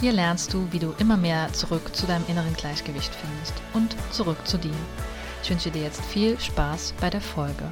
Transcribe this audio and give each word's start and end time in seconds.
Hier 0.00 0.12
lernst 0.12 0.54
du, 0.54 0.72
wie 0.72 0.78
du 0.78 0.92
immer 0.92 1.18
mehr 1.18 1.52
zurück 1.52 1.94
zu 1.94 2.06
deinem 2.06 2.26
inneren 2.26 2.54
Gleichgewicht 2.54 3.14
findest 3.14 3.52
und 3.74 3.94
zurück 4.10 4.46
zu 4.46 4.56
dir. 4.56 4.74
Ich 5.42 5.50
wünsche 5.50 5.70
dir 5.70 5.82
jetzt 5.82 6.02
viel 6.06 6.40
Spaß 6.40 6.94
bei 6.98 7.10
der 7.10 7.20
Folge. 7.20 7.70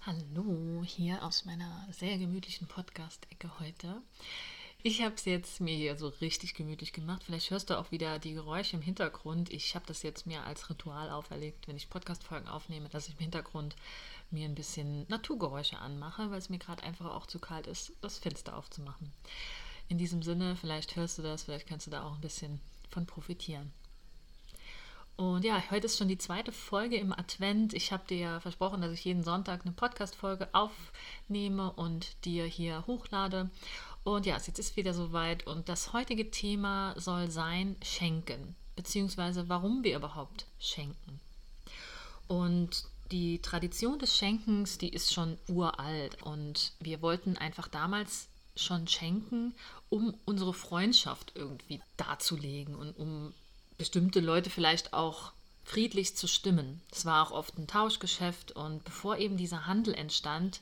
Hallo, 0.00 0.82
hier 0.82 1.22
aus 1.22 1.44
meiner 1.44 1.86
sehr 1.90 2.16
gemütlichen 2.16 2.68
Podcast-Ecke 2.68 3.50
heute. 3.60 4.00
Ich 4.84 5.02
habe 5.02 5.16
es 5.16 5.24
jetzt 5.24 5.60
mir 5.60 5.74
hier 5.74 5.96
so 5.96 6.06
richtig 6.06 6.54
gemütlich 6.54 6.92
gemacht. 6.92 7.24
Vielleicht 7.24 7.50
hörst 7.50 7.68
du 7.68 7.76
auch 7.76 7.90
wieder 7.90 8.20
die 8.20 8.34
Geräusche 8.34 8.76
im 8.76 8.82
Hintergrund. 8.82 9.52
Ich 9.52 9.74
habe 9.74 9.84
das 9.86 10.04
jetzt 10.04 10.24
mir 10.24 10.44
als 10.44 10.70
Ritual 10.70 11.10
auferlegt, 11.10 11.66
wenn 11.66 11.76
ich 11.76 11.90
Podcast-Folgen 11.90 12.46
aufnehme, 12.46 12.88
dass 12.88 13.08
ich 13.08 13.14
im 13.14 13.20
Hintergrund 13.20 13.74
mir 14.30 14.44
ein 14.48 14.54
bisschen 14.54 15.04
Naturgeräusche 15.08 15.78
anmache, 15.78 16.30
weil 16.30 16.38
es 16.38 16.48
mir 16.48 16.58
gerade 16.58 16.84
einfach 16.84 17.06
auch 17.06 17.26
zu 17.26 17.40
kalt 17.40 17.66
ist, 17.66 17.92
das 18.02 18.18
Fenster 18.18 18.56
aufzumachen. 18.56 19.12
In 19.88 19.98
diesem 19.98 20.22
Sinne, 20.22 20.54
vielleicht 20.54 20.94
hörst 20.94 21.18
du 21.18 21.22
das, 21.22 21.42
vielleicht 21.42 21.66
kannst 21.66 21.88
du 21.88 21.90
da 21.90 22.04
auch 22.04 22.14
ein 22.14 22.20
bisschen 22.20 22.60
von 22.88 23.04
profitieren. 23.04 23.72
Und 25.18 25.44
ja, 25.44 25.60
heute 25.72 25.86
ist 25.86 25.98
schon 25.98 26.06
die 26.06 26.16
zweite 26.16 26.52
Folge 26.52 26.96
im 26.96 27.12
Advent. 27.12 27.74
Ich 27.74 27.90
habe 27.90 28.06
dir 28.06 28.18
ja 28.18 28.40
versprochen, 28.40 28.80
dass 28.80 28.92
ich 28.92 29.04
jeden 29.04 29.24
Sonntag 29.24 29.62
eine 29.62 29.72
Podcast-Folge 29.72 30.48
aufnehme 30.52 31.72
und 31.72 32.24
dir 32.24 32.44
hier 32.44 32.86
hochlade. 32.86 33.50
Und 34.04 34.26
ja, 34.26 34.36
jetzt 34.36 34.58
ist 34.58 34.76
wieder 34.76 34.94
soweit 34.94 35.46
und 35.46 35.68
das 35.68 35.92
heutige 35.92 36.30
Thema 36.30 36.94
soll 36.98 37.30
sein 37.30 37.76
Schenken, 37.82 38.56
beziehungsweise 38.74 39.48
warum 39.48 39.84
wir 39.84 39.96
überhaupt 39.96 40.46
schenken. 40.58 41.20
Und 42.26 42.84
die 43.10 43.40
Tradition 43.40 43.98
des 43.98 44.16
Schenkens, 44.16 44.78
die 44.78 44.90
ist 44.90 45.12
schon 45.12 45.38
uralt 45.48 46.22
und 46.22 46.72
wir 46.80 47.02
wollten 47.02 47.36
einfach 47.36 47.68
damals 47.68 48.28
schon 48.54 48.86
schenken, 48.88 49.54
um 49.88 50.14
unsere 50.24 50.52
Freundschaft 50.52 51.32
irgendwie 51.34 51.80
darzulegen 51.96 52.74
und 52.74 52.96
um 52.96 53.32
bestimmte 53.78 54.20
Leute 54.20 54.50
vielleicht 54.50 54.92
auch 54.92 55.32
friedlich 55.64 56.16
zu 56.16 56.26
stimmen. 56.26 56.82
Es 56.90 57.04
war 57.04 57.26
auch 57.26 57.30
oft 57.30 57.56
ein 57.58 57.66
Tauschgeschäft 57.66 58.52
und 58.52 58.84
bevor 58.84 59.18
eben 59.18 59.36
dieser 59.36 59.66
Handel 59.66 59.94
entstand, 59.94 60.60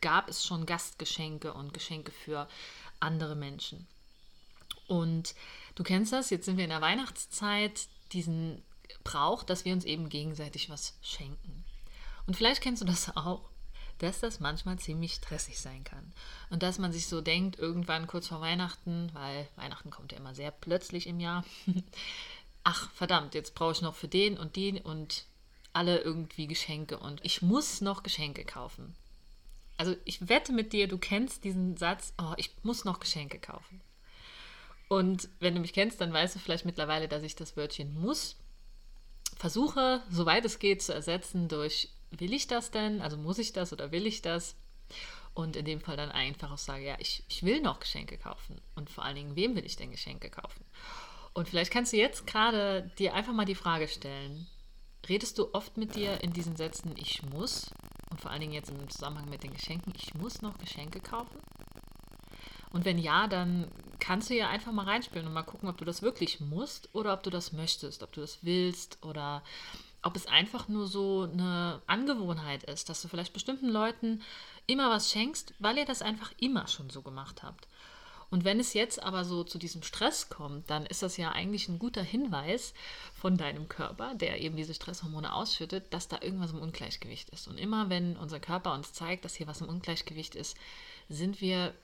gab 0.00 0.28
es 0.28 0.44
schon 0.44 0.66
Gastgeschenke 0.66 1.52
und 1.54 1.74
Geschenke 1.74 2.12
für 2.12 2.48
andere 3.00 3.36
Menschen. 3.36 3.86
Und 4.86 5.34
du 5.74 5.82
kennst 5.82 6.12
das, 6.12 6.30
jetzt 6.30 6.44
sind 6.44 6.56
wir 6.56 6.64
in 6.64 6.70
der 6.70 6.80
Weihnachtszeit, 6.80 7.88
diesen 8.12 8.62
Brauch, 9.02 9.42
dass 9.42 9.64
wir 9.64 9.72
uns 9.72 9.84
eben 9.84 10.08
gegenseitig 10.08 10.70
was 10.70 10.94
schenken. 11.02 11.64
Und 12.26 12.36
vielleicht 12.36 12.62
kennst 12.62 12.82
du 12.82 12.86
das 12.86 13.16
auch, 13.16 13.48
dass 13.98 14.20
das 14.20 14.40
manchmal 14.40 14.78
ziemlich 14.78 15.14
stressig 15.14 15.60
sein 15.60 15.84
kann. 15.84 16.12
Und 16.50 16.62
dass 16.62 16.78
man 16.78 16.92
sich 16.92 17.06
so 17.06 17.20
denkt, 17.20 17.58
irgendwann 17.58 18.06
kurz 18.06 18.28
vor 18.28 18.40
Weihnachten, 18.40 19.10
weil 19.12 19.48
Weihnachten 19.56 19.90
kommt 19.90 20.12
ja 20.12 20.18
immer 20.18 20.34
sehr 20.34 20.50
plötzlich 20.50 21.06
im 21.06 21.20
Jahr, 21.20 21.44
ach 22.64 22.90
verdammt, 22.92 23.34
jetzt 23.34 23.54
brauche 23.54 23.72
ich 23.72 23.82
noch 23.82 23.94
für 23.94 24.08
den 24.08 24.36
und 24.36 24.56
den 24.56 24.78
und 24.78 25.26
alle 25.72 26.00
irgendwie 26.00 26.46
Geschenke 26.46 26.98
und 26.98 27.24
ich 27.24 27.42
muss 27.42 27.80
noch 27.80 28.02
Geschenke 28.02 28.44
kaufen 28.44 28.94
also 29.76 29.96
ich 30.04 30.28
wette 30.28 30.52
mit 30.52 30.72
dir, 30.72 30.88
du 30.88 30.98
kennst 30.98 31.44
diesen 31.44 31.76
Satz, 31.76 32.14
oh, 32.20 32.34
ich 32.36 32.50
muss 32.62 32.84
noch 32.84 33.00
Geschenke 33.00 33.38
kaufen. 33.38 33.80
Und 34.88 35.28
wenn 35.40 35.54
du 35.54 35.60
mich 35.60 35.72
kennst, 35.72 36.00
dann 36.00 36.12
weißt 36.12 36.34
du 36.34 36.38
vielleicht 36.38 36.64
mittlerweile, 36.64 37.08
dass 37.08 37.22
ich 37.22 37.34
das 37.34 37.56
Wörtchen 37.56 38.00
muss 38.00 38.36
versuche, 39.36 40.02
soweit 40.10 40.44
es 40.44 40.58
geht, 40.58 40.82
zu 40.82 40.94
ersetzen 40.94 41.48
durch 41.48 41.90
will 42.10 42.32
ich 42.32 42.46
das 42.46 42.70
denn? 42.70 43.02
Also 43.02 43.16
muss 43.16 43.38
ich 43.38 43.52
das 43.52 43.72
oder 43.72 43.92
will 43.92 44.06
ich 44.06 44.22
das? 44.22 44.56
Und 45.34 45.56
in 45.56 45.64
dem 45.64 45.80
Fall 45.80 45.96
dann 45.96 46.12
einfach 46.12 46.52
auch 46.52 46.58
sage, 46.58 46.84
ja, 46.84 46.96
ich, 46.98 47.24
ich 47.28 47.42
will 47.42 47.60
noch 47.60 47.80
Geschenke 47.80 48.16
kaufen. 48.16 48.60
Und 48.76 48.88
vor 48.88 49.04
allen 49.04 49.16
Dingen, 49.16 49.36
wem 49.36 49.56
will 49.56 49.66
ich 49.66 49.76
denn 49.76 49.90
Geschenke 49.90 50.30
kaufen? 50.30 50.64
Und 51.32 51.48
vielleicht 51.48 51.72
kannst 51.72 51.92
du 51.92 51.96
jetzt 51.96 52.26
gerade 52.26 52.90
dir 52.98 53.14
einfach 53.14 53.32
mal 53.32 53.44
die 53.44 53.56
Frage 53.56 53.88
stellen, 53.88 54.46
redest 55.08 55.38
du 55.38 55.52
oft 55.52 55.76
mit 55.76 55.96
dir 55.96 56.22
in 56.22 56.32
diesen 56.32 56.54
Sätzen, 56.54 56.94
ich 56.96 57.22
muss? 57.24 57.70
Und 58.14 58.20
vor 58.20 58.30
allen 58.30 58.42
Dingen 58.42 58.52
jetzt 58.52 58.70
im 58.70 58.88
Zusammenhang 58.88 59.28
mit 59.28 59.42
den 59.42 59.52
Geschenken, 59.52 59.92
ich 59.96 60.14
muss 60.14 60.40
noch 60.40 60.56
Geschenke 60.58 61.00
kaufen? 61.00 61.36
Und 62.70 62.84
wenn 62.84 62.96
ja, 62.96 63.26
dann 63.26 63.66
kannst 63.98 64.30
du 64.30 64.36
ja 64.36 64.48
einfach 64.48 64.70
mal 64.70 64.84
reinspielen 64.84 65.26
und 65.26 65.32
mal 65.32 65.42
gucken, 65.42 65.68
ob 65.68 65.78
du 65.78 65.84
das 65.84 66.00
wirklich 66.00 66.38
musst 66.38 66.94
oder 66.94 67.12
ob 67.12 67.24
du 67.24 67.30
das 67.30 67.52
möchtest, 67.52 68.04
ob 68.04 68.12
du 68.12 68.20
das 68.20 68.38
willst 68.42 69.02
oder 69.02 69.42
ob 70.02 70.14
es 70.14 70.28
einfach 70.28 70.68
nur 70.68 70.86
so 70.86 71.22
eine 71.22 71.82
Angewohnheit 71.88 72.62
ist, 72.62 72.88
dass 72.88 73.02
du 73.02 73.08
vielleicht 73.08 73.32
bestimmten 73.32 73.68
Leuten 73.68 74.22
immer 74.68 74.90
was 74.90 75.10
schenkst, 75.10 75.52
weil 75.58 75.76
ihr 75.76 75.84
das 75.84 76.00
einfach 76.00 76.30
immer 76.38 76.68
schon 76.68 76.90
so 76.90 77.02
gemacht 77.02 77.42
habt. 77.42 77.66
Und 78.34 78.44
wenn 78.44 78.58
es 78.58 78.74
jetzt 78.74 79.00
aber 79.00 79.24
so 79.24 79.44
zu 79.44 79.58
diesem 79.58 79.84
Stress 79.84 80.28
kommt, 80.28 80.68
dann 80.68 80.86
ist 80.86 81.04
das 81.04 81.16
ja 81.16 81.30
eigentlich 81.30 81.68
ein 81.68 81.78
guter 81.78 82.02
Hinweis 82.02 82.74
von 83.14 83.36
deinem 83.36 83.68
Körper, 83.68 84.16
der 84.16 84.40
eben 84.40 84.56
diese 84.56 84.74
Stresshormone 84.74 85.32
ausschüttet, 85.32 85.94
dass 85.94 86.08
da 86.08 86.20
irgendwas 86.20 86.50
im 86.50 86.58
Ungleichgewicht 86.58 87.30
ist. 87.30 87.46
Und 87.46 87.60
immer 87.60 87.90
wenn 87.90 88.16
unser 88.16 88.40
Körper 88.40 88.74
uns 88.74 88.92
zeigt, 88.92 89.24
dass 89.24 89.36
hier 89.36 89.46
was 89.46 89.60
im 89.60 89.68
Ungleichgewicht 89.68 90.34
ist, 90.34 90.56
sind 91.08 91.40
wir 91.40 91.74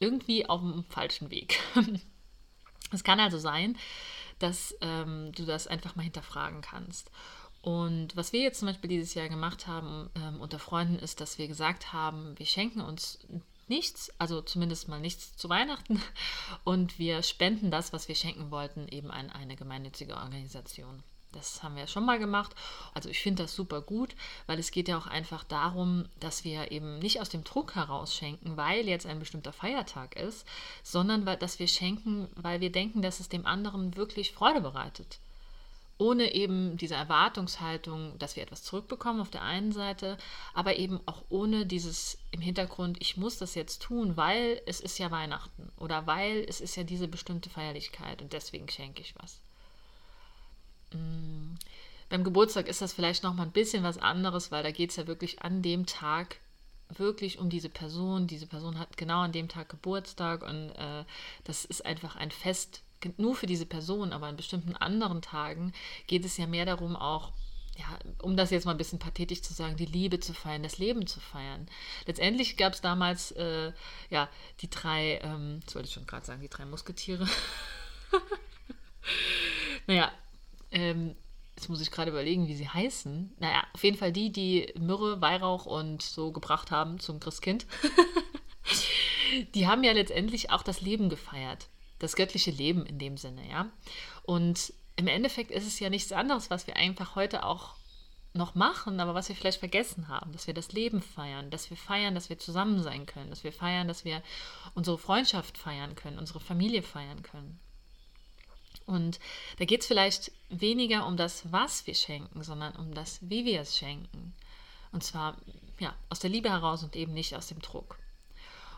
irgendwie 0.00 0.46
auf 0.46 0.60
dem 0.60 0.84
falschen 0.90 1.30
Weg. 1.30 1.58
es 2.92 3.02
kann 3.02 3.18
also 3.18 3.38
sein, 3.38 3.78
dass 4.40 4.76
ähm, 4.82 5.32
du 5.32 5.46
das 5.46 5.66
einfach 5.66 5.96
mal 5.96 6.02
hinterfragen 6.02 6.60
kannst. 6.60 7.10
Und 7.62 8.14
was 8.16 8.34
wir 8.34 8.40
jetzt 8.40 8.58
zum 8.58 8.68
Beispiel 8.68 8.90
dieses 8.90 9.14
Jahr 9.14 9.30
gemacht 9.30 9.66
haben 9.66 10.10
ähm, 10.14 10.42
unter 10.42 10.58
Freunden, 10.58 10.98
ist, 10.98 11.22
dass 11.22 11.38
wir 11.38 11.48
gesagt 11.48 11.94
haben, 11.94 12.38
wir 12.38 12.44
schenken 12.44 12.82
uns 12.82 13.20
nichts, 13.68 14.12
also 14.18 14.40
zumindest 14.42 14.88
mal 14.88 15.00
nichts 15.00 15.36
zu 15.36 15.48
Weihnachten. 15.48 16.02
Und 16.64 16.98
wir 16.98 17.22
spenden 17.22 17.70
das, 17.70 17.92
was 17.92 18.08
wir 18.08 18.14
schenken 18.14 18.50
wollten, 18.50 18.88
eben 18.88 19.10
an 19.10 19.30
eine 19.30 19.56
gemeinnützige 19.56 20.16
Organisation. 20.16 21.02
Das 21.32 21.62
haben 21.62 21.76
wir 21.76 21.86
schon 21.86 22.06
mal 22.06 22.18
gemacht. 22.18 22.54
Also 22.94 23.10
ich 23.10 23.20
finde 23.20 23.42
das 23.42 23.54
super 23.54 23.82
gut, 23.82 24.16
weil 24.46 24.58
es 24.58 24.70
geht 24.70 24.88
ja 24.88 24.96
auch 24.96 25.06
einfach 25.06 25.44
darum, 25.44 26.06
dass 26.20 26.44
wir 26.44 26.72
eben 26.72 26.98
nicht 26.98 27.20
aus 27.20 27.28
dem 27.28 27.44
Druck 27.44 27.74
heraus 27.74 28.14
schenken, 28.14 28.56
weil 28.56 28.88
jetzt 28.88 29.06
ein 29.06 29.18
bestimmter 29.18 29.52
Feiertag 29.52 30.16
ist, 30.16 30.46
sondern 30.82 31.26
weil, 31.26 31.36
dass 31.36 31.58
wir 31.58 31.68
schenken, 31.68 32.28
weil 32.34 32.60
wir 32.60 32.72
denken, 32.72 33.02
dass 33.02 33.20
es 33.20 33.28
dem 33.28 33.44
anderen 33.44 33.96
wirklich 33.96 34.32
Freude 34.32 34.62
bereitet 34.62 35.20
ohne 35.98 36.32
eben 36.32 36.76
diese 36.76 36.94
Erwartungshaltung, 36.94 38.16
dass 38.18 38.36
wir 38.36 38.42
etwas 38.44 38.62
zurückbekommen 38.62 39.20
auf 39.20 39.30
der 39.30 39.42
einen 39.42 39.72
Seite, 39.72 40.16
aber 40.54 40.76
eben 40.76 41.00
auch 41.06 41.22
ohne 41.28 41.66
dieses 41.66 42.18
im 42.30 42.40
Hintergrund, 42.40 42.98
ich 43.00 43.16
muss 43.16 43.38
das 43.38 43.54
jetzt 43.54 43.82
tun, 43.82 44.16
weil 44.16 44.62
es 44.66 44.80
ist 44.80 44.98
ja 44.98 45.10
Weihnachten 45.10 45.70
oder 45.76 46.06
weil 46.06 46.46
es 46.48 46.60
ist 46.60 46.76
ja 46.76 46.84
diese 46.84 47.08
bestimmte 47.08 47.50
Feierlichkeit 47.50 48.22
und 48.22 48.32
deswegen 48.32 48.68
schenke 48.68 49.02
ich 49.02 49.14
was. 49.18 49.40
Mm. 50.92 51.54
Beim 52.08 52.24
Geburtstag 52.24 52.68
ist 52.68 52.80
das 52.80 52.94
vielleicht 52.94 53.22
noch 53.22 53.34
mal 53.34 53.42
ein 53.42 53.52
bisschen 53.52 53.82
was 53.82 53.98
anderes, 53.98 54.50
weil 54.50 54.62
da 54.62 54.70
geht 54.70 54.90
es 54.90 54.96
ja 54.96 55.06
wirklich 55.06 55.42
an 55.42 55.60
dem 55.60 55.84
Tag 55.84 56.38
wirklich 56.88 57.38
um 57.38 57.50
diese 57.50 57.68
Person. 57.68 58.26
Diese 58.26 58.46
Person 58.46 58.78
hat 58.78 58.96
genau 58.96 59.20
an 59.20 59.32
dem 59.32 59.48
Tag 59.48 59.68
Geburtstag 59.68 60.42
und 60.42 60.70
äh, 60.70 61.04
das 61.44 61.66
ist 61.66 61.84
einfach 61.84 62.16
ein 62.16 62.30
Fest 62.30 62.82
nur 63.16 63.34
für 63.34 63.46
diese 63.46 63.66
Person, 63.66 64.12
aber 64.12 64.26
an 64.26 64.36
bestimmten 64.36 64.74
anderen 64.76 65.22
Tagen 65.22 65.72
geht 66.06 66.24
es 66.24 66.36
ja 66.36 66.46
mehr 66.46 66.66
darum, 66.66 66.96
auch 66.96 67.32
ja, 67.78 67.96
um 68.22 68.36
das 68.36 68.50
jetzt 68.50 68.64
mal 68.64 68.72
ein 68.72 68.78
bisschen 68.78 68.98
pathetisch 68.98 69.42
zu 69.42 69.54
sagen, 69.54 69.76
die 69.76 69.86
Liebe 69.86 70.18
zu 70.18 70.34
feiern, 70.34 70.64
das 70.64 70.78
Leben 70.78 71.06
zu 71.06 71.20
feiern. 71.20 71.68
Letztendlich 72.06 72.56
gab 72.56 72.72
es 72.72 72.80
damals 72.80 73.30
äh, 73.32 73.72
ja 74.10 74.28
die 74.60 74.68
drei, 74.68 75.20
ähm, 75.22 75.60
das 75.64 75.74
wollte 75.76 75.86
ich 75.86 75.94
schon 75.94 76.06
gerade 76.06 76.26
sagen, 76.26 76.40
die 76.40 76.48
drei 76.48 76.64
Musketiere. 76.64 77.28
naja, 79.86 80.10
ähm, 80.72 81.14
jetzt 81.54 81.68
muss 81.68 81.80
ich 81.80 81.92
gerade 81.92 82.10
überlegen, 82.10 82.48
wie 82.48 82.56
sie 82.56 82.68
heißen. 82.68 83.36
Naja, 83.38 83.62
auf 83.72 83.84
jeden 83.84 83.96
Fall 83.96 84.12
die, 84.12 84.32
die 84.32 84.74
Myrrhe, 84.76 85.20
Weihrauch 85.20 85.66
und 85.66 86.02
so 86.02 86.32
gebracht 86.32 86.72
haben 86.72 86.98
zum 86.98 87.20
Christkind. 87.20 87.66
die 89.54 89.68
haben 89.68 89.84
ja 89.84 89.92
letztendlich 89.92 90.50
auch 90.50 90.64
das 90.64 90.80
Leben 90.80 91.08
gefeiert 91.08 91.68
das 91.98 92.16
göttliche 92.16 92.50
Leben 92.50 92.86
in 92.86 92.98
dem 92.98 93.16
Sinne, 93.16 93.48
ja. 93.48 93.70
Und 94.22 94.72
im 94.96 95.06
Endeffekt 95.06 95.50
ist 95.50 95.66
es 95.66 95.80
ja 95.80 95.90
nichts 95.90 96.12
anderes, 96.12 96.50
was 96.50 96.66
wir 96.66 96.76
einfach 96.76 97.14
heute 97.14 97.44
auch 97.44 97.74
noch 98.34 98.54
machen, 98.54 99.00
aber 99.00 99.14
was 99.14 99.28
wir 99.28 99.36
vielleicht 99.36 99.58
vergessen 99.58 100.08
haben, 100.08 100.32
dass 100.32 100.46
wir 100.46 100.54
das 100.54 100.72
Leben 100.72 101.02
feiern, 101.02 101.50
dass 101.50 101.70
wir 101.70 101.76
feiern, 101.76 102.14
dass 102.14 102.28
wir 102.28 102.38
zusammen 102.38 102.82
sein 102.82 103.06
können, 103.06 103.30
dass 103.30 103.44
wir 103.44 103.52
feiern, 103.52 103.88
dass 103.88 104.04
wir 104.04 104.22
unsere 104.74 104.98
Freundschaft 104.98 105.58
feiern 105.58 105.94
können, 105.94 106.18
unsere 106.18 106.40
Familie 106.40 106.82
feiern 106.82 107.22
können. 107.22 107.58
Und 108.86 109.18
da 109.58 109.64
geht 109.64 109.82
es 109.82 109.86
vielleicht 109.86 110.32
weniger 110.48 111.06
um 111.06 111.16
das, 111.16 111.52
was 111.52 111.86
wir 111.86 111.94
schenken, 111.94 112.42
sondern 112.42 112.74
um 112.76 112.94
das, 112.94 113.18
wie 113.20 113.44
wir 113.44 113.60
es 113.60 113.76
schenken. 113.76 114.34
Und 114.92 115.04
zwar 115.04 115.36
ja, 115.78 115.94
aus 116.08 116.20
der 116.20 116.30
Liebe 116.30 116.50
heraus 116.50 116.82
und 116.82 116.96
eben 116.96 117.12
nicht 117.12 117.36
aus 117.36 117.48
dem 117.48 117.60
Druck. 117.60 117.98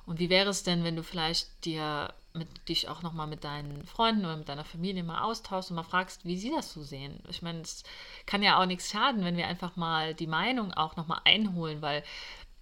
Und 0.06 0.18
wie 0.18 0.30
wäre 0.30 0.50
es 0.50 0.64
denn, 0.64 0.82
wenn 0.82 0.96
du 0.96 1.04
vielleicht 1.04 1.64
dir 1.64 2.12
mit, 2.32 2.68
dich 2.68 2.88
auch 2.88 3.02
nochmal 3.02 3.26
mit 3.26 3.44
deinen 3.44 3.84
Freunden 3.86 4.24
oder 4.24 4.36
mit 4.36 4.48
deiner 4.48 4.64
Familie 4.64 5.02
mal 5.02 5.22
austauschst 5.22 5.70
und 5.70 5.76
mal 5.76 5.82
fragst, 5.82 6.24
wie 6.24 6.38
sie 6.38 6.50
das 6.50 6.72
so 6.72 6.82
sehen? 6.82 7.22
Ich 7.28 7.42
meine, 7.42 7.60
es 7.62 7.82
kann 8.26 8.42
ja 8.42 8.60
auch 8.60 8.66
nichts 8.66 8.90
schaden, 8.90 9.24
wenn 9.24 9.36
wir 9.36 9.46
einfach 9.46 9.76
mal 9.76 10.14
die 10.14 10.26
Meinung 10.26 10.72
auch 10.72 10.96
nochmal 10.96 11.20
einholen, 11.24 11.82
weil 11.82 12.04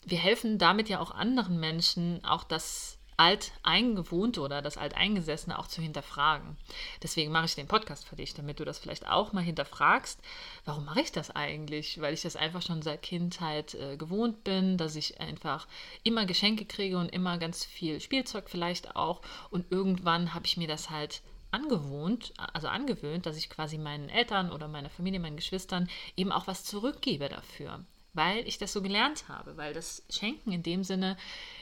wir 0.05 0.19
helfen 0.19 0.59
damit 0.59 0.89
ja 0.89 1.01
auch 1.01 1.11
anderen 1.11 1.61
Menschen, 1.61 2.25
auch 2.25 2.45
das 2.45 2.98
Alteingewohnte 3.19 4.41
oder 4.41 4.63
das 4.63 4.79
Alteingesessene 4.79 5.59
auch 5.59 5.67
zu 5.67 5.83
hinterfragen. 5.83 6.57
Deswegen 7.03 7.33
mache 7.33 7.47
ich 7.47 7.57
den 7.57 7.67
Podcast 7.67 8.07
für 8.07 8.17
dich, 8.17 8.33
damit 8.33 8.61
du 8.61 8.65
das 8.65 8.79
vielleicht 8.79 9.09
auch 9.09 9.33
mal 9.33 9.43
hinterfragst. 9.43 10.21
Warum 10.65 10.85
mache 10.85 11.01
ich 11.01 11.11
das 11.11 11.31
eigentlich? 11.31 12.01
Weil 12.01 12.15
ich 12.15 12.23
das 12.23 12.37
einfach 12.37 12.63
schon 12.63 12.81
seit 12.81 13.03
Kindheit 13.03 13.75
äh, 13.75 13.97
gewohnt 13.97 14.45
bin, 14.45 14.79
dass 14.79 14.95
ich 14.95 15.21
einfach 15.21 15.67
immer 16.05 16.27
Geschenke 16.27 16.65
kriege 16.65 16.97
und 16.97 17.09
immer 17.09 17.39
ganz 17.39 17.65
viel 17.65 18.01
Spielzeug 18.01 18.49
vielleicht 18.49 18.95
auch. 18.95 19.21
Und 19.51 19.71
irgendwann 19.71 20.33
habe 20.33 20.47
ich 20.47 20.57
mir 20.57 20.69
das 20.69 20.89
halt 20.89 21.21
angewohnt, 21.51 22.33
also 22.53 22.69
angewöhnt, 22.69 23.27
dass 23.27 23.37
ich 23.37 23.51
quasi 23.51 23.79
meinen 23.79 24.09
Eltern 24.11 24.53
oder 24.53 24.69
meiner 24.69 24.91
Familie, 24.91 25.19
meinen 25.19 25.37
Geschwistern 25.37 25.89
eben 26.17 26.31
auch 26.31 26.47
was 26.47 26.65
zurückgebe 26.65 27.29
dafür 27.29 27.85
weil 28.19 28.47
ich 28.49 28.59
das 28.59 28.73
so 28.73 28.83
gelernt 28.83 29.29
habe, 29.29 29.57
weil 29.57 29.73
das 29.73 30.03
Schenken 30.11 30.51
in 30.51 30.65
dem 30.65 30.83
Sinne 30.83 31.17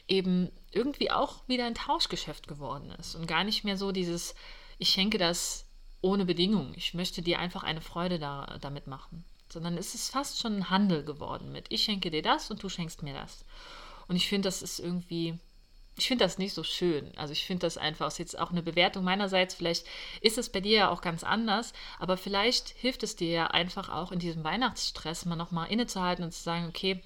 eben 0.08 0.50
irgendwie 0.73 1.11
auch 1.11 1.47
wieder 1.47 1.67
ein 1.67 1.75
Tauschgeschäft 1.75 2.49
geworden 2.49 2.91
ist 2.99 3.14
und 3.14 3.29
gar 3.29 3.44
nicht 3.44 3.62
mehr 3.62 3.76
so 3.76 3.93
dieses, 3.93 4.35
ich 4.79 4.88
schenke 4.88 5.19
das 5.19 5.67
ohne 6.00 6.25
Bedingung, 6.25 6.73
ich 6.75 6.94
möchte 6.94 7.20
dir 7.20 7.41
einfach 7.41 7.62
eine 7.62 7.82
Freude 7.82 8.19
da, 8.19 8.56
damit 8.62 8.87
machen, 8.87 9.23
sondern 9.50 9.76
es 9.76 9.94
ist 9.94 10.11
fast 10.11 10.41
schon 10.41 10.56
ein 10.56 10.70
Handel 10.70 11.05
geworden 11.05 11.53
mit, 11.53 11.67
ich 11.69 11.85
schenke 11.85 12.11
dir 12.11 12.23
das 12.23 12.50
und 12.50 12.62
du 12.62 12.70
schenkst 12.70 13.02
mir 13.02 13.12
das. 13.12 13.44
Und 14.09 14.17
ich 14.17 14.26
finde, 14.26 14.47
das 14.47 14.62
ist 14.62 14.79
irgendwie 14.79 15.38
ich 15.99 16.09
finde 16.09 16.25
das 16.25 16.39
nicht 16.39 16.53
so 16.53 16.63
schön. 16.63 17.11
Also 17.17 17.33
ich 17.33 17.45
finde 17.45 17.67
das 17.67 17.79
einfach, 17.79 18.09
ist 18.09 18.19
jetzt 18.19 18.39
auch 18.39 18.51
eine 18.51 18.63
Bewertung 18.63 19.03
meinerseits, 19.05 19.55
vielleicht 19.55 19.87
ist 20.21 20.37
es 20.37 20.51
bei 20.51 20.61
dir 20.61 20.77
ja 20.77 20.91
auch 20.91 21.01
ganz 21.01 21.25
anders, 21.25 21.73
aber 21.99 22.17
vielleicht 22.17 22.69
hilft 22.69 23.03
es 23.03 23.17
dir 23.17 23.31
ja 23.31 23.47
einfach 23.47 23.89
auch 23.89 24.13
in 24.13 24.19
diesem 24.19 24.45
Weihnachtsstress 24.45 25.25
mal 25.25 25.37
nochmal 25.37 25.71
innezuhalten 25.71 26.25
und 26.25 26.33
zu 26.33 26.43
sagen, 26.43 26.67
okay, 26.69 27.03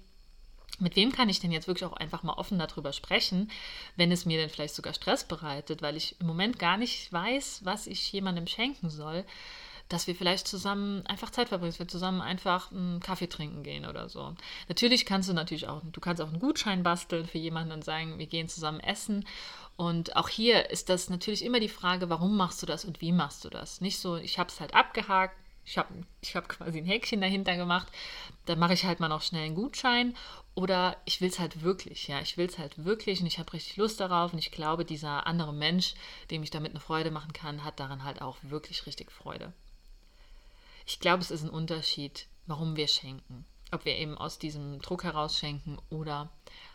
mit 0.80 0.96
wem 0.96 1.12
kann 1.12 1.28
ich 1.28 1.40
denn 1.40 1.52
jetzt 1.52 1.68
wirklich 1.68 1.84
auch 1.84 1.96
einfach 1.96 2.22
mal 2.22 2.32
offen 2.32 2.58
darüber 2.58 2.92
sprechen, 2.92 3.50
wenn 3.96 4.10
es 4.10 4.24
mir 4.24 4.38
denn 4.38 4.50
vielleicht 4.50 4.74
sogar 4.74 4.94
Stress 4.94 5.24
bereitet, 5.24 5.82
weil 5.82 5.96
ich 5.96 6.18
im 6.20 6.26
Moment 6.26 6.58
gar 6.58 6.76
nicht 6.76 7.12
weiß, 7.12 7.60
was 7.64 7.86
ich 7.86 8.10
jemandem 8.12 8.46
schenken 8.46 8.88
soll 8.88 9.24
dass 9.90 10.06
wir 10.06 10.14
vielleicht 10.14 10.46
zusammen 10.48 11.04
einfach 11.06 11.30
Zeit 11.30 11.48
verbringen, 11.48 11.72
dass 11.72 11.78
wir 11.78 11.88
zusammen 11.88 12.20
einfach 12.20 12.70
einen 12.70 13.00
Kaffee 13.00 13.26
trinken 13.26 13.62
gehen 13.62 13.84
oder 13.84 14.08
so. 14.08 14.34
Natürlich 14.68 15.04
kannst 15.04 15.28
du 15.28 15.34
natürlich 15.34 15.68
auch, 15.68 15.82
du 15.84 16.00
kannst 16.00 16.22
auch 16.22 16.28
einen 16.28 16.38
Gutschein 16.38 16.82
basteln 16.82 17.26
für 17.26 17.38
jemanden 17.38 17.72
und 17.72 17.84
sagen, 17.84 18.18
wir 18.18 18.26
gehen 18.26 18.48
zusammen 18.48 18.80
essen. 18.80 19.26
Und 19.76 20.16
auch 20.16 20.28
hier 20.28 20.70
ist 20.70 20.88
das 20.88 21.10
natürlich 21.10 21.44
immer 21.44 21.58
die 21.58 21.68
Frage, 21.68 22.08
warum 22.08 22.36
machst 22.36 22.62
du 22.62 22.66
das 22.66 22.84
und 22.84 23.00
wie 23.00 23.12
machst 23.12 23.44
du 23.44 23.50
das? 23.50 23.80
Nicht 23.80 23.98
so, 23.98 24.16
ich 24.16 24.38
habe 24.38 24.48
es 24.48 24.60
halt 24.60 24.74
abgehakt, 24.74 25.34
ich 25.64 25.76
habe 25.76 25.88
ich 26.20 26.36
hab 26.36 26.48
quasi 26.48 26.78
ein 26.78 26.84
Häkchen 26.84 27.20
dahinter 27.20 27.56
gemacht, 27.56 27.88
dann 28.46 28.58
mache 28.58 28.74
ich 28.74 28.84
halt 28.84 29.00
mal 29.00 29.08
noch 29.08 29.22
schnell 29.22 29.44
einen 29.44 29.54
Gutschein 29.54 30.14
oder 30.54 30.96
ich 31.04 31.20
will 31.20 31.28
es 31.28 31.38
halt 31.38 31.62
wirklich, 31.62 32.08
ja, 32.08 32.20
ich 32.20 32.36
will 32.36 32.46
es 32.46 32.58
halt 32.58 32.84
wirklich 32.84 33.20
und 33.20 33.26
ich 33.26 33.38
habe 33.38 33.52
richtig 33.52 33.76
Lust 33.76 34.00
darauf 34.00 34.32
und 34.32 34.38
ich 34.38 34.50
glaube, 34.50 34.84
dieser 34.84 35.26
andere 35.26 35.52
Mensch, 35.52 35.94
dem 36.30 36.42
ich 36.42 36.50
damit 36.50 36.72
eine 36.72 36.80
Freude 36.80 37.10
machen 37.10 37.32
kann, 37.32 37.64
hat 37.64 37.80
daran 37.80 38.04
halt 38.04 38.22
auch 38.22 38.36
wirklich 38.42 38.86
richtig 38.86 39.10
Freude. 39.10 39.52
Ich 40.90 40.98
glaube, 40.98 41.22
es 41.22 41.30
ist 41.30 41.44
ein 41.44 41.50
Unterschied, 41.50 42.26
warum 42.46 42.74
wir 42.74 42.88
schenken. 42.88 43.46
Ob 43.70 43.84
wir 43.84 43.94
eben 43.94 44.18
aus 44.18 44.40
diesem 44.40 44.80
Druck 44.80 45.04
heraus 45.04 45.38
schenken 45.38 45.78
oder 45.88 46.32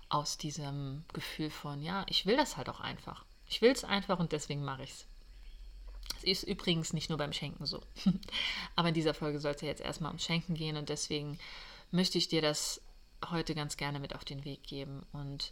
aus 0.08 0.38
diesem 0.38 1.04
Gefühl 1.12 1.50
von, 1.50 1.82
ja, 1.82 2.06
ich 2.08 2.26
will 2.26 2.38
das 2.38 2.56
halt 2.56 2.70
auch 2.70 2.80
einfach. 2.80 3.26
Ich 3.50 3.62
will 3.62 3.72
es 3.72 3.84
einfach 3.84 4.20
und 4.20 4.32
deswegen 4.32 4.64
mache 4.64 4.84
ich 4.84 4.92
es. 4.92 5.08
Es 6.16 6.24
ist 6.24 6.44
übrigens 6.44 6.94
nicht 6.94 7.10
nur 7.10 7.18
beim 7.18 7.34
Schenken 7.34 7.66
so. 7.66 7.82
Aber 8.78 8.88
in 8.88 8.94
dieser 8.94 9.14
Folge 9.14 9.42
soll 9.42 9.52
es 9.52 9.60
ja 9.60 9.68
jetzt 9.68 9.82
erstmal 9.82 10.12
ums 10.12 10.24
Schenken 10.24 10.54
gehen 10.54 10.78
und 10.78 10.88
deswegen 10.88 11.38
möchte 11.92 12.18
ich 12.18 12.30
dir 12.30 12.42
das 12.42 12.80
heute 13.30 13.54
ganz 13.54 13.76
gerne 13.76 14.00
mit 14.00 14.16
auf 14.16 14.24
den 14.24 14.46
Weg 14.46 14.64
geben. 14.64 15.06
Und 15.12 15.52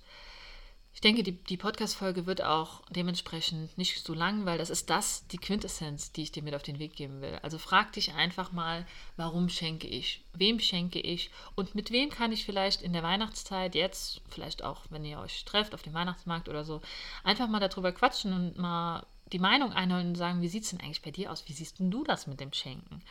ich 0.94 1.02
denke, 1.02 1.24
die, 1.24 1.32
die 1.32 1.58
Podcast-Folge 1.58 2.28
wird 2.28 2.44
auch 2.44 2.82
dementsprechend 2.90 3.78
nicht 3.78 4.06
so 4.06 4.14
lang, 4.14 4.46
weil 4.46 4.60
das 4.60 4.70
ist 4.70 4.90
das, 4.92 5.28
die 5.28 5.40
Quintessenz, 5.40 6.12
die 6.12 6.22
ich 6.22 6.32
dir 6.32 6.44
mit 6.44 6.54
auf 6.54 6.62
den 6.62 6.78
Weg 6.78 6.96
geben 6.96 7.20
will. 7.22 7.40
Also 7.42 7.58
frag 7.58 7.92
dich 7.94 8.14
einfach 8.14 8.52
mal, 8.52 8.86
warum 9.18 9.50
schenke 9.50 9.88
ich? 9.88 10.24
Wem 10.34 10.60
schenke 10.60 11.00
ich? 11.00 11.32
Und 11.56 11.74
mit 11.74 11.90
wem 11.90 12.12
kann 12.12 12.32
ich 12.32 12.46
vielleicht 12.46 12.84
in 12.84 12.94
der 12.94 13.02
Weihnachtszeit, 13.02 13.74
jetzt, 13.74 14.22
vielleicht 14.30 14.64
auch, 14.64 14.82
wenn 14.92 15.04
ihr 15.04 15.20
euch 15.20 15.44
trefft 15.46 15.74
auf 15.74 15.82
dem 15.82 15.94
Weihnachtsmarkt 15.96 16.48
oder 16.48 16.64
so, 16.64 16.82
einfach 17.24 17.48
mal 17.48 17.60
darüber 17.60 17.92
quatschen 17.92 18.32
und 18.32 18.58
mal 18.60 19.04
die 19.32 19.40
Meinung 19.40 19.74
einholen 19.74 20.10
und 20.10 20.16
sagen, 20.16 20.42
wie 20.42 20.48
sieht 20.48 20.64
es 20.64 20.70
denn 20.70 20.80
eigentlich 20.80 21.02
bei 21.02 21.12
dir 21.12 21.32
aus? 21.32 21.48
Wie 21.48 21.54
siehst 21.54 21.80
denn 21.80 21.90
du 21.90 22.04
das 22.04 22.28
mit 22.28 22.40
dem 22.40 22.54
Schenken? 22.54 23.02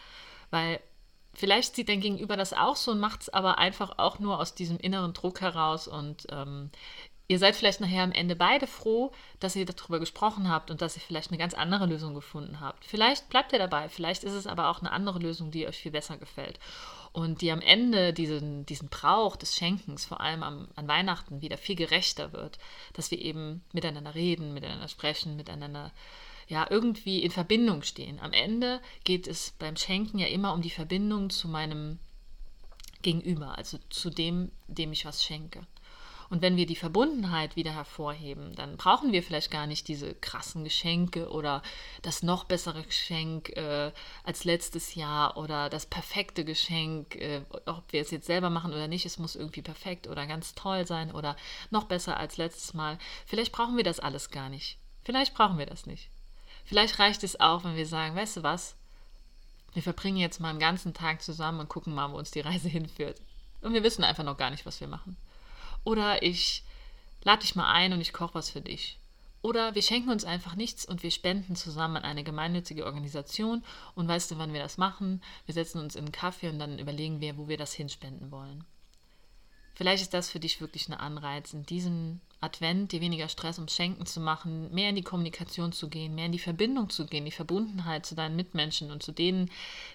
Weil 0.51 0.81
vielleicht 1.35 1.75
sieht 1.75 1.89
dein 1.89 2.01
Gegenüber 2.01 2.37
das 2.37 2.53
auch 2.53 2.77
so 2.77 2.93
und 2.93 3.01
macht 3.01 3.23
es 3.23 3.29
aber 3.29 3.59
einfach 3.59 3.99
auch 3.99 4.19
nur 4.19 4.39
aus 4.39 4.55
diesem 4.55 4.79
inneren 4.79 5.15
Druck 5.15 5.41
heraus 5.41 5.89
und 5.89 6.27
ähm, 6.31 6.71
Ihr 7.33 7.39
seid 7.39 7.57
vielleicht 7.57 7.81
nachher 7.81 8.03
am 8.03 8.13
Ende 8.13 8.37
beide 8.37 8.67
froh, 8.67 9.11
dass 9.41 9.57
ihr 9.57 9.65
darüber 9.65 9.99
gesprochen 9.99 10.51
habt 10.51 10.71
und 10.71 10.83
dass 10.83 10.97
ihr 10.97 11.01
vielleicht 11.01 11.31
eine 11.31 11.39
ganz 11.39 11.55
andere 11.55 11.87
Lösung 11.87 12.15
gefunden 12.15 12.61
habt. 12.61 12.85
Vielleicht 12.85 13.31
bleibt 13.31 13.55
ihr 13.55 13.59
dabei, 13.59 13.89
vielleicht 13.89 14.23
ist 14.23 14.35
es 14.35 14.47
aber 14.47 14.69
auch 14.69 14.81
eine 14.81 14.93
andere 14.93 15.19
Lösung, 15.19 15.51
die 15.51 15.67
euch 15.67 15.79
viel 15.79 15.93
besser 15.93 16.19
gefällt 16.19 16.61
und 17.15 17.41
die 17.41 17.51
am 17.51 17.63
Ende 17.63 18.13
diesen, 18.13 18.67
diesen 18.67 18.91
Brauch 18.91 19.37
des 19.37 19.57
Schenkens, 19.57 20.05
vor 20.05 20.21
allem 20.21 20.43
am, 20.43 20.69
an 20.77 20.89
Weihnachten, 20.89 21.41
wieder 21.41 21.57
viel 21.57 21.75
gerechter 21.75 22.35
wird, 22.35 22.59
dass 22.93 23.11
wir 23.11 23.19
eben 23.19 23.65
miteinander 23.73 24.15
reden, 24.15 24.53
miteinander 24.53 24.89
sprechen, 24.89 25.35
miteinander 25.35 25.91
ja 26.49 26.67
irgendwie 26.69 27.23
in 27.23 27.31
Verbindung 27.31 27.81
stehen. 27.81 28.21
Am 28.21 28.35
Ende 28.35 28.79
geht 29.05 29.27
es 29.27 29.55
beim 29.59 29.77
Schenken 29.77 30.19
ja 30.19 30.27
immer 30.27 30.53
um 30.53 30.61
die 30.61 30.69
Verbindung 30.69 31.31
zu 31.31 31.49
meinem 31.49 31.99
Gegenüber, 33.01 33.57
also 33.57 33.79
zu 33.89 34.11
dem, 34.11 34.53
dem 34.69 34.93
ich 34.93 35.07
was 35.07 35.25
schenke. 35.25 35.63
Und 36.33 36.41
wenn 36.41 36.57
wir 36.57 36.65
die 36.65 36.77
Verbundenheit 36.77 37.57
wieder 37.57 37.75
hervorheben, 37.75 38.55
dann 38.55 38.79
brauchen 38.79 39.13
wir 39.13 39.23
vielleicht 39.23 39.51
gar 39.51 39.67
nicht 39.67 39.87
diese 39.87 40.15
krassen 40.15 40.65
Geschenke 40.65 41.29
oder 41.29 41.63
das 42.01 42.23
noch 42.23 42.45
bessere 42.45 42.83
Geschenk 42.85 43.51
äh, 43.51 43.93
als 44.25 44.45
letztes 44.45 44.95
Jahr 44.95 45.37
oder 45.37 45.69
das 45.69 45.85
perfekte 45.85 46.47
Geschenk, 46.47 47.17
äh, 47.17 47.43
ob 47.67 47.85
wir 47.93 48.01
es 48.01 48.11
jetzt 48.11 48.25
selber 48.25 48.49
machen 48.49 48.73
oder 48.73 48.89
nicht, 48.89 49.05
es 49.05 49.19
muss 49.19 49.37
irgendwie 49.37 49.61
perfekt 49.61 50.07
oder 50.07 50.27
ganz 50.27 50.55
toll 50.55 50.87
sein 50.87 51.13
oder 51.13 51.37
noch 51.69 51.85
besser 51.85 52.17
als 52.17 52.39
letztes 52.39 52.73
Mal. 52.73 52.97
Vielleicht 53.27 53.53
brauchen 53.53 53.77
wir 53.77 53.85
das 53.85 54.01
alles 54.01 54.31
gar 54.31 54.49
nicht. 54.49 54.79
Vielleicht 55.05 55.35
brauchen 55.35 55.59
wir 55.59 55.67
das 55.67 55.85
nicht. 55.85 56.09
Vielleicht 56.65 56.99
reicht 56.99 57.25
es 57.25 57.41
auch, 57.41 57.63
wenn 57.63 57.77
wir 57.77 57.87
sagen, 57.87 58.17
weißt 58.17 58.39
du 58.39 58.43
was, 58.43 58.75
wir 59.75 59.83
verbringen 59.83 60.17
jetzt 60.17 60.41
mal 60.41 60.49
einen 60.49 60.61
ganzen 60.61 60.95
Tag 60.95 61.21
zusammen 61.21 61.61
und 61.61 61.69
gucken 61.69 61.95
mal, 61.95 62.11
wo 62.11 62.17
uns 62.17 62.31
die 62.31 62.41
Reise 62.41 62.69
hinführt. 62.71 63.21
Und 63.61 63.75
wir 63.75 63.83
wissen 63.83 64.03
einfach 64.03 64.25
noch 64.25 64.39
gar 64.39 64.49
nicht, 64.49 64.65
was 64.65 64.81
wir 64.81 64.89
machen. 64.89 65.19
Oder 65.85 66.23
ich 66.23 66.65
lade 67.23 67.43
dich 67.43 67.55
mal 67.55 67.71
ein 67.73 67.93
und 67.93 68.01
ich 68.01 68.13
koche 68.13 68.35
was 68.35 68.51
für 68.51 68.61
dich. 68.61 68.99
Oder 69.43 69.75
wir 69.75 69.83
schenken 69.83 70.11
uns 70.11 70.25
einfach 70.25 70.55
nichts 70.55 70.85
und 70.85 71.03
wir 71.03 71.11
spenden 71.11 71.57
zusammen 71.57 71.97
an 71.97 72.05
eine 72.05 72.23
gemeinnützige 72.23 72.87
Organisation. 72.87 73.65
Und 73.97 74.07
weißt 74.07 74.31
du, 74.31 74.39
wann 74.39 74.53
wir 74.53 74.63
das 74.63 74.79
machen? 74.79 75.21
Wir 75.47 75.55
setzen 75.55 75.81
uns 75.81 75.97
in 75.97 76.05
einen 76.05 76.13
Kaffee 76.13 76.49
und 76.49 76.61
dann 76.61 76.79
überlegen 76.79 77.21
wir, 77.21 77.37
wo 77.37 77.49
wir 77.49 77.57
das 77.57 77.73
hinspenden 77.73 78.31
wollen. 78.31 78.65
Vielleicht 79.75 80.03
ist 80.03 80.15
das 80.15 80.31
für 80.31 80.41
dich 80.41 80.61
wirklich 80.61 80.89
ein 80.89 80.95
Anreiz, 80.95 81.53
in 81.53 81.65
diesem 81.65 82.21
Advent 82.43 82.91
dir 82.91 83.01
weniger 83.01 83.29
Stress 83.29 83.59
ums 83.59 83.75
Schenken 83.75 84.05
zu 84.05 84.21
machen, 84.21 84.73
mehr 84.75 84.91
in 84.91 84.97
die 84.97 85.03
Kommunikation 85.03 85.73
zu 85.73 85.89
gehen, 85.89 86.15
mehr 86.15 86.27
in 86.27 86.33
die 86.33 86.41
Verbindung 86.41 86.91
zu 86.91 87.07
gehen, 87.07 87.25
die 87.25 87.31
Verbundenheit 87.31 88.05
zu 88.05 88.17
deinen 88.17 88.35
Mitmenschen 88.35 88.91
und 88.91 89.03
zu 89.03 89.13
denen, 89.13 89.49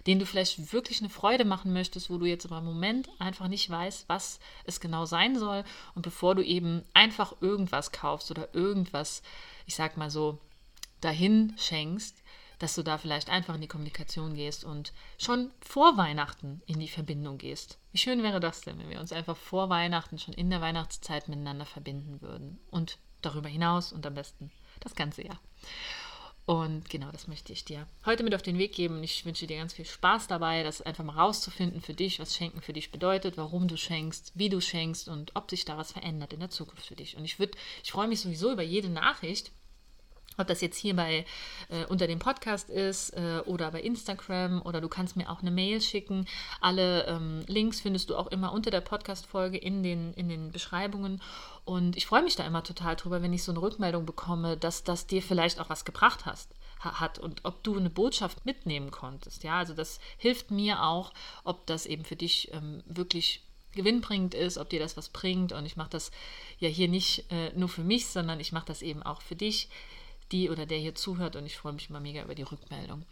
denen 0.07 0.19
du 0.19 0.25
vielleicht 0.25 0.71
wirklich 0.71 1.01
eine 1.01 1.09
Freude 1.09 1.43
machen 1.43 1.73
möchtest, 1.73 2.09
wo 2.09 2.17
du 2.17 2.25
jetzt 2.25 2.45
aber 2.45 2.59
im 2.59 2.65
Moment 2.65 3.09
einfach 3.19 3.49
nicht 3.49 3.69
weißt, 3.69 4.07
was 4.07 4.39
es 4.63 4.79
genau 4.79 5.05
sein 5.05 5.37
soll. 5.37 5.65
Und 5.93 6.03
bevor 6.03 6.35
du 6.35 6.41
eben 6.41 6.83
einfach 6.93 7.35
irgendwas 7.41 7.91
kaufst 7.91 8.31
oder 8.31 8.53
irgendwas, 8.55 9.21
ich 9.65 9.75
sag 9.75 9.97
mal 9.97 10.09
so, 10.09 10.39
dahin 11.01 11.53
schenkst, 11.57 12.23
dass 12.59 12.75
du 12.75 12.83
da 12.83 12.97
vielleicht 12.97 13.29
einfach 13.29 13.55
in 13.55 13.61
die 13.61 13.67
Kommunikation 13.67 14.33
gehst 14.33 14.63
und 14.63 14.93
schon 15.17 15.51
vor 15.61 15.97
Weihnachten 15.97 16.61
in 16.65 16.79
die 16.79 16.87
Verbindung 16.87 17.37
gehst. 17.37 17.77
Wie 17.91 17.97
schön 17.97 18.23
wäre 18.23 18.39
das 18.39 18.61
denn, 18.61 18.79
wenn 18.79 18.89
wir 18.89 18.99
uns 18.99 19.11
einfach 19.11 19.37
vor 19.37 19.69
Weihnachten 19.69 20.17
schon 20.17 20.33
in 20.33 20.49
der 20.49 20.61
Weihnachtszeit 20.61 21.27
miteinander 21.27 21.65
verbinden 21.65 22.21
würden 22.21 22.59
und 22.71 22.97
darüber 23.21 23.49
hinaus 23.49 23.93
und 23.93 24.05
am 24.05 24.13
besten 24.13 24.51
das 24.79 24.95
ganze 24.95 25.25
Jahr. 25.25 25.39
Und 26.47 26.89
genau 26.89 27.11
das 27.11 27.27
möchte 27.27 27.51
ich 27.51 27.65
dir 27.65 27.87
heute 28.05 28.23
mit 28.23 28.33
auf 28.33 28.41
den 28.41 28.57
Weg 28.57 28.73
geben. 28.73 29.03
Ich 29.03 29.25
wünsche 29.25 29.47
dir 29.47 29.57
ganz 29.57 29.73
viel 29.73 29.83
Spaß 29.83 30.27
dabei, 30.27 30.63
das 30.63 30.81
einfach 30.81 31.03
mal 31.03 31.17
rauszufinden 31.17 31.81
für 31.81 31.93
dich, 31.93 32.21
was 32.21 32.37
Schenken 32.37 32.61
für 32.61 32.71
dich 32.71 32.89
bedeutet, 32.89 33.35
warum 33.35 33.67
du 33.67 33.75
schenkst, 33.75 34.31
wie 34.33 34.47
du 34.47 34.61
schenkst 34.61 35.09
und 35.09 35.35
ob 35.35 35.49
sich 35.49 35.65
da 35.65 35.77
was 35.77 35.91
verändert 35.91 36.31
in 36.31 36.39
der 36.39 36.49
Zukunft 36.49 36.85
für 36.85 36.95
dich. 36.95 37.17
Und 37.17 37.25
ich 37.25 37.37
würde, 37.37 37.57
ich 37.83 37.91
freue 37.91 38.07
mich 38.07 38.21
sowieso 38.21 38.53
über 38.53 38.63
jede 38.63 38.87
Nachricht 38.87 39.51
ob 40.37 40.47
das 40.47 40.61
jetzt 40.61 40.77
hier 40.77 40.95
bei 40.95 41.25
äh, 41.69 41.85
unter 41.85 42.07
dem 42.07 42.19
Podcast 42.19 42.69
ist 42.69 43.11
äh, 43.11 43.41
oder 43.45 43.71
bei 43.71 43.81
Instagram 43.81 44.61
oder 44.61 44.81
du 44.81 44.87
kannst 44.87 45.15
mir 45.15 45.29
auch 45.29 45.41
eine 45.41 45.51
Mail 45.51 45.81
schicken. 45.81 46.27
Alle 46.61 47.05
ähm, 47.07 47.43
Links 47.47 47.81
findest 47.81 48.09
du 48.09 48.15
auch 48.15 48.27
immer 48.27 48.53
unter 48.53 48.71
der 48.71 48.81
Podcast-Folge 48.81 49.57
in 49.57 49.83
den, 49.83 50.13
in 50.13 50.29
den 50.29 50.51
Beschreibungen. 50.51 51.21
Und 51.65 51.97
ich 51.97 52.05
freue 52.05 52.23
mich 52.23 52.35
da 52.35 52.45
immer 52.45 52.63
total 52.63 52.95
drüber, 52.95 53.21
wenn 53.21 53.33
ich 53.33 53.43
so 53.43 53.51
eine 53.51 53.61
Rückmeldung 53.61 54.05
bekomme, 54.05 54.57
dass 54.57 54.83
das 54.83 55.07
dir 55.07 55.21
vielleicht 55.21 55.59
auch 55.59 55.69
was 55.69 55.85
gebracht 55.85 56.25
hast 56.25 56.53
hat 56.79 57.17
und 57.17 57.43
ob 57.43 57.63
du 57.63 57.75
eine 57.75 57.89
Botschaft 57.89 58.45
mitnehmen 58.45 58.91
konntest. 58.91 59.43
Ja, 59.43 59.57
also 59.57 59.73
das 59.73 59.99
hilft 60.17 60.51
mir 60.51 60.83
auch, 60.83 61.11
ob 61.43 61.65
das 61.65 61.87
eben 61.87 62.05
für 62.05 62.15
dich 62.15 62.53
ähm, 62.53 62.83
wirklich 62.85 63.41
gewinnbringend 63.73 64.33
ist, 64.33 64.57
ob 64.57 64.69
dir 64.69 64.79
das 64.79 64.97
was 64.97 65.09
bringt. 65.09 65.51
Und 65.53 65.65
ich 65.65 65.77
mache 65.77 65.89
das 65.89 66.11
ja 66.59 66.69
hier 66.69 66.87
nicht 66.87 67.31
äh, 67.31 67.51
nur 67.55 67.69
für 67.69 67.83
mich, 67.83 68.07
sondern 68.07 68.39
ich 68.39 68.51
mache 68.51 68.65
das 68.65 68.81
eben 68.81 69.03
auch 69.03 69.21
für 69.21 69.35
dich 69.35 69.69
die 70.31 70.49
oder 70.49 70.65
der 70.65 70.77
hier 70.77 70.95
zuhört 70.95 71.35
und 71.35 71.45
ich 71.45 71.57
freue 71.57 71.73
mich 71.73 71.89
immer 71.89 71.99
mega 71.99 72.23
über 72.23 72.35
die 72.35 72.43
Rückmeldung. 72.43 73.03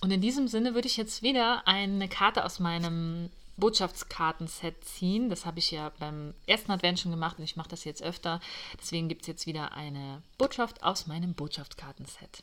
Und 0.00 0.10
in 0.10 0.20
diesem 0.20 0.48
Sinne 0.48 0.74
würde 0.74 0.88
ich 0.88 0.96
jetzt 0.96 1.22
wieder 1.22 1.66
eine 1.66 2.08
Karte 2.08 2.44
aus 2.44 2.60
meinem 2.60 3.30
Botschaftskartenset 3.56 4.84
ziehen. 4.84 5.28
Das 5.28 5.44
habe 5.44 5.58
ich 5.58 5.70
ja 5.70 5.92
beim 5.98 6.34
ersten 6.46 6.72
Advent 6.72 7.00
schon 7.00 7.10
gemacht 7.10 7.38
und 7.38 7.44
ich 7.44 7.56
mache 7.56 7.68
das 7.68 7.84
jetzt 7.84 8.02
öfter. 8.02 8.40
Deswegen 8.80 9.08
gibt 9.08 9.22
es 9.22 9.28
jetzt 9.28 9.46
wieder 9.46 9.72
eine 9.72 10.22
Botschaft 10.38 10.82
aus 10.82 11.06
meinem 11.06 11.34
Botschaftskartenset. 11.34 12.42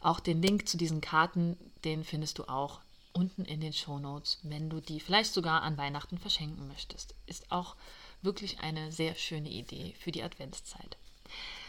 Auch 0.00 0.20
den 0.20 0.42
Link 0.42 0.68
zu 0.68 0.76
diesen 0.76 1.00
Karten, 1.00 1.56
den 1.84 2.04
findest 2.04 2.38
du 2.38 2.44
auch 2.44 2.80
unten 3.12 3.44
in 3.44 3.60
den 3.60 3.72
Shownotes, 3.72 4.38
wenn 4.42 4.70
du 4.70 4.80
die 4.80 5.00
vielleicht 5.00 5.32
sogar 5.32 5.62
an 5.62 5.76
Weihnachten 5.76 6.18
verschenken 6.18 6.68
möchtest. 6.68 7.14
Ist 7.26 7.50
auch 7.50 7.74
wirklich 8.22 8.60
eine 8.60 8.92
sehr 8.92 9.14
schöne 9.14 9.48
Idee 9.48 9.94
für 9.98 10.12
die 10.12 10.22
Adventszeit. 10.22 10.96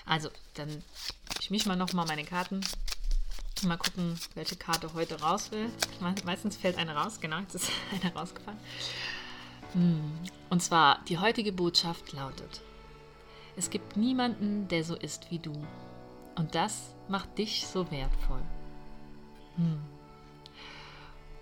Also, 0.06 0.30
dann 0.56 0.84
ich 1.50 1.52
mische 1.52 1.68
mal 1.68 1.76
nochmal 1.76 2.06
meine 2.06 2.24
Karten. 2.24 2.62
Mal 3.64 3.78
gucken, 3.78 4.20
welche 4.36 4.56
Karte 4.56 4.94
heute 4.94 5.20
raus 5.20 5.52
will. 5.52 5.72
Meistens 6.24 6.56
fällt 6.56 6.78
eine 6.78 6.96
raus, 6.96 7.20
genau, 7.20 7.40
jetzt 7.40 7.56
ist 7.56 7.72
eine 8.04 8.14
rausgefallen. 8.14 8.60
Hm. 9.74 10.20
Und 10.52 10.62
zwar, 10.62 11.04
die 11.06 11.18
heutige 11.18 11.52
Botschaft 11.52 12.14
lautet, 12.14 12.62
es 13.58 13.72
gibt 13.72 13.98
niemanden, 13.98 14.68
der 14.68 14.84
so 14.84 14.96
ist 14.96 15.32
wie 15.32 15.40
du. 15.40 15.54
Und 16.36 16.54
das 16.54 16.94
macht 17.08 17.36
dich 17.40 17.66
so 17.66 17.90
wertvoll. 17.90 18.44
Hm. 19.56 19.80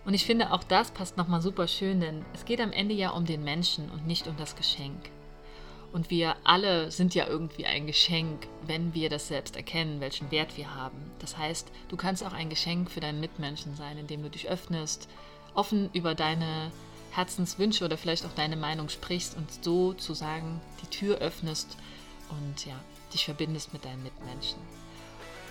Und 0.05 0.13
ich 0.13 0.25
finde, 0.25 0.53
auch 0.53 0.63
das 0.63 0.91
passt 0.91 1.17
nochmal 1.17 1.41
super 1.41 1.67
schön, 1.67 1.99
denn 1.99 2.23
es 2.33 2.45
geht 2.45 2.61
am 2.61 2.71
Ende 2.71 2.93
ja 2.95 3.09
um 3.09 3.25
den 3.25 3.43
Menschen 3.43 3.91
und 3.91 4.07
nicht 4.07 4.25
um 4.27 4.37
das 4.37 4.55
Geschenk. 4.55 5.11
Und 5.93 6.09
wir 6.09 6.35
alle 6.43 6.91
sind 6.91 7.15
ja 7.15 7.27
irgendwie 7.27 7.65
ein 7.65 7.87
Geschenk, 7.87 8.47
wenn 8.65 8.93
wir 8.93 9.09
das 9.09 9.27
selbst 9.27 9.55
erkennen, 9.55 10.01
welchen 10.01 10.31
Wert 10.31 10.57
wir 10.57 10.75
haben. 10.75 11.11
Das 11.19 11.37
heißt, 11.37 11.71
du 11.87 11.97
kannst 11.97 12.23
auch 12.23 12.33
ein 12.33 12.49
Geschenk 12.49 12.91
für 12.91 12.99
deinen 12.99 13.19
Mitmenschen 13.19 13.75
sein, 13.75 13.97
indem 13.97 14.21
du 14.21 14.29
dich 14.29 14.49
öffnest, 14.49 15.07
offen 15.55 15.89
über 15.93 16.13
deine 16.13 16.71
Herzenswünsche 17.11 17.85
oder 17.85 17.97
vielleicht 17.97 18.25
auch 18.25 18.33
deine 18.35 18.57
Meinung 18.57 18.89
sprichst 18.89 19.35
und 19.37 19.63
so 19.63 19.93
zu 19.93 20.13
sagen, 20.13 20.61
die 20.83 20.87
Tür 20.87 21.17
öffnest 21.17 21.77
und 22.29 22.65
ja, 22.65 22.75
dich 23.13 23.25
verbindest 23.25 23.73
mit 23.73 23.85
deinen 23.85 24.03
Mitmenschen. 24.03 24.59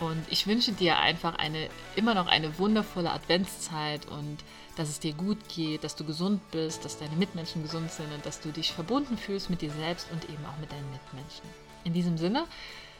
Und 0.01 0.25
ich 0.31 0.47
wünsche 0.47 0.73
dir 0.73 0.99
einfach 0.99 1.37
eine, 1.37 1.69
immer 1.95 2.15
noch 2.15 2.27
eine 2.27 2.59
wundervolle 2.59 3.13
Adventszeit 3.13 4.07
und 4.07 4.39
dass 4.77 4.91
es 4.91 5.01
dir 5.01 5.15
gut 5.15 5.39
geht, 5.49 5.85
dass 5.85 5.97
du 5.97 6.05
gesund 6.05 6.51
bist, 6.51 6.85
dass 6.85 6.99
deine 6.99 7.17
Mitmenschen 7.17 7.63
gesund 7.63 7.91
sind 7.91 8.13
und 8.13 8.25
dass 8.27 8.41
du 8.41 8.53
dich 8.53 8.73
verbunden 8.73 9.17
fühlst 9.17 9.49
mit 9.49 9.63
dir 9.63 9.71
selbst 9.71 10.09
und 10.13 10.25
eben 10.25 10.45
auch 10.45 10.59
mit 10.61 10.71
deinen 10.71 10.91
Mitmenschen. 10.91 11.49
In 11.85 11.95
diesem 11.95 12.19
Sinne, 12.19 12.45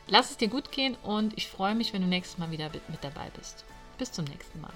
lass 0.07 0.31
es 0.31 0.37
dir 0.39 0.49
gut 0.49 0.73
gehen 0.73 0.97
und 1.03 1.37
ich 1.37 1.49
freue 1.49 1.75
mich, 1.75 1.93
wenn 1.93 2.03
du 2.03 2.09
nächstes 2.09 2.39
Mal 2.39 2.51
wieder 2.51 2.71
mit 2.89 3.03
dabei 3.05 3.29
bist. 3.37 3.65
Bis 3.99 4.13
zum 4.13 4.25
nächsten 4.25 4.61
Mal. 4.61 4.73